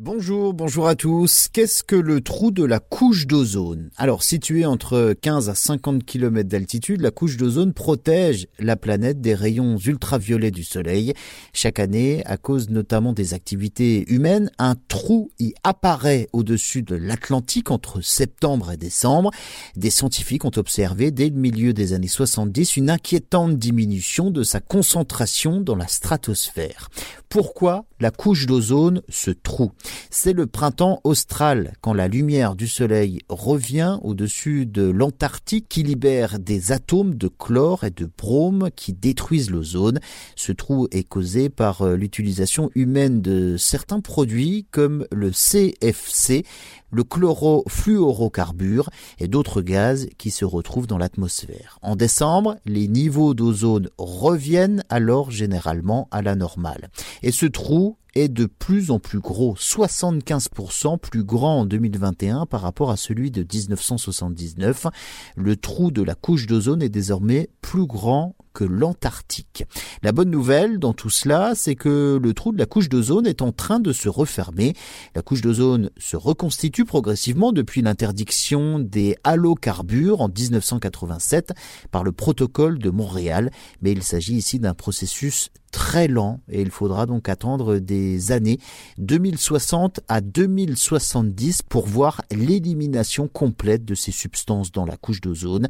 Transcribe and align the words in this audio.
Bonjour, 0.00 0.54
bonjour 0.54 0.86
à 0.86 0.94
tous. 0.94 1.48
Qu'est-ce 1.52 1.82
que 1.82 1.96
le 1.96 2.20
trou 2.20 2.52
de 2.52 2.62
la 2.62 2.78
couche 2.78 3.26
d'ozone? 3.26 3.90
Alors, 3.96 4.22
situé 4.22 4.64
entre 4.64 5.12
15 5.20 5.48
à 5.48 5.56
50 5.56 6.04
km 6.04 6.48
d'altitude, 6.48 7.00
la 7.00 7.10
couche 7.10 7.36
d'ozone 7.36 7.72
protège 7.72 8.46
la 8.60 8.76
planète 8.76 9.20
des 9.20 9.34
rayons 9.34 9.76
ultraviolets 9.76 10.52
du 10.52 10.62
Soleil. 10.62 11.14
Chaque 11.52 11.80
année, 11.80 12.24
à 12.26 12.36
cause 12.36 12.70
notamment 12.70 13.12
des 13.12 13.34
activités 13.34 14.08
humaines, 14.08 14.52
un 14.58 14.76
trou 14.86 15.32
y 15.40 15.52
apparaît 15.64 16.28
au-dessus 16.32 16.82
de 16.82 16.94
l'Atlantique 16.94 17.72
entre 17.72 18.00
septembre 18.00 18.70
et 18.70 18.76
décembre. 18.76 19.32
Des 19.74 19.90
scientifiques 19.90 20.44
ont 20.44 20.52
observé 20.54 21.10
dès 21.10 21.28
le 21.28 21.34
milieu 21.34 21.72
des 21.72 21.92
années 21.92 22.06
70 22.06 22.76
une 22.76 22.90
inquiétante 22.90 23.58
diminution 23.58 24.30
de 24.30 24.44
sa 24.44 24.60
concentration 24.60 25.60
dans 25.60 25.74
la 25.74 25.88
stratosphère. 25.88 26.88
Pourquoi 27.28 27.84
la 27.98 28.12
couche 28.12 28.46
d'ozone 28.46 29.02
se 29.08 29.32
trouve 29.32 29.72
C'est 30.10 30.32
le 30.32 30.46
printemps 30.46 31.00
austral, 31.04 31.74
quand 31.80 31.92
la 31.92 32.08
lumière 32.08 32.56
du 32.56 32.66
soleil 32.66 33.20
revient 33.28 33.98
au-dessus 34.02 34.66
de 34.66 34.82
l'Antarctique 34.82 35.68
qui 35.68 35.82
libère 35.82 36.38
des 36.38 36.72
atomes 36.72 37.14
de 37.14 37.28
chlore 37.28 37.84
et 37.84 37.90
de 37.90 38.08
brome 38.16 38.70
qui 38.74 38.92
détruisent 38.92 39.50
l'ozone. 39.50 40.00
Ce 40.36 40.52
trou 40.52 40.88
est 40.90 41.04
causé 41.04 41.48
par 41.48 41.82
euh, 41.82 41.96
l'utilisation 41.96 42.70
humaine 42.74 43.20
de 43.20 43.56
certains 43.56 44.00
produits 44.00 44.66
comme 44.70 45.06
le 45.12 45.30
CFC, 45.30 46.44
le 46.90 47.04
chlorofluorocarbure 47.04 48.90
et 49.18 49.28
d'autres 49.28 49.62
gaz 49.62 50.08
qui 50.18 50.30
se 50.30 50.44
retrouvent 50.44 50.86
dans 50.86 50.98
l'atmosphère. 50.98 51.78
En 51.82 51.96
décembre, 51.96 52.56
les 52.64 52.88
niveaux 52.88 53.34
d'ozone 53.34 53.90
reviennent 53.98 54.82
alors 54.88 55.30
généralement 55.30 56.08
à 56.10 56.22
la 56.22 56.34
normale. 56.34 56.90
Et 57.22 57.32
ce 57.32 57.46
trou 57.46 57.96
est 58.14 58.28
de 58.28 58.46
plus 58.46 58.90
en 58.90 58.98
plus 58.98 59.20
gros, 59.20 59.54
75% 59.54 60.98
plus 60.98 61.24
grand 61.24 61.60
en 61.60 61.66
2021 61.66 62.46
par 62.46 62.62
rapport 62.62 62.90
à 62.90 62.96
celui 62.96 63.30
de 63.30 63.42
1979. 63.42 64.86
Le 65.36 65.56
trou 65.56 65.90
de 65.90 66.02
la 66.02 66.14
couche 66.14 66.46
d'ozone 66.46 66.82
est 66.82 66.88
désormais 66.88 67.48
plus 67.60 67.86
grand 67.86 68.34
que 68.58 68.64
l'Antarctique. 68.64 69.64
La 70.02 70.10
bonne 70.10 70.30
nouvelle 70.30 70.80
dans 70.80 70.92
tout 70.92 71.10
cela, 71.10 71.52
c'est 71.54 71.76
que 71.76 72.18
le 72.20 72.34
trou 72.34 72.50
de 72.52 72.58
la 72.58 72.66
couche 72.66 72.88
d'ozone 72.88 73.24
est 73.24 73.40
en 73.40 73.52
train 73.52 73.78
de 73.78 73.92
se 73.92 74.08
refermer. 74.08 74.74
La 75.14 75.22
couche 75.22 75.42
d'ozone 75.42 75.90
se 75.96 76.16
reconstitue 76.16 76.84
progressivement 76.84 77.52
depuis 77.52 77.82
l'interdiction 77.82 78.80
des 78.80 79.16
halocarbures 79.22 80.22
en 80.22 80.28
1987 80.28 81.52
par 81.92 82.02
le 82.02 82.10
protocole 82.10 82.80
de 82.80 82.90
Montréal, 82.90 83.52
mais 83.80 83.92
il 83.92 84.02
s'agit 84.02 84.34
ici 84.34 84.58
d'un 84.58 84.74
processus 84.74 85.50
très 85.70 86.08
lent 86.08 86.40
et 86.48 86.62
il 86.62 86.70
faudra 86.70 87.06
donc 87.06 87.28
attendre 87.28 87.78
des 87.78 88.32
années 88.32 88.58
2060 88.98 90.00
à 90.08 90.20
2070 90.20 91.62
pour 91.62 91.86
voir 91.86 92.22
l'élimination 92.30 93.28
complète 93.28 93.84
de 93.84 93.94
ces 93.94 94.12
substances 94.12 94.72
dans 94.72 94.84
la 94.84 94.96
couche 94.96 95.20
d'ozone, 95.20 95.68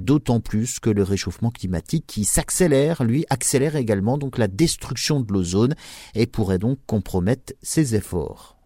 d'autant 0.00 0.40
plus 0.40 0.80
que 0.80 0.90
le 0.90 1.02
réchauffement 1.02 1.50
climatique 1.50 2.04
qui 2.06 2.24
s'accélère, 2.24 3.04
lui, 3.04 3.24
accélère 3.30 3.76
également 3.76 4.18
donc 4.18 4.38
la 4.38 4.48
destruction 4.48 5.20
de 5.20 5.32
l'ozone 5.32 5.74
et 6.14 6.26
pourrait 6.26 6.58
donc 6.58 6.78
compromettre 6.86 7.54
ses 7.62 7.94
efforts. 7.94 8.57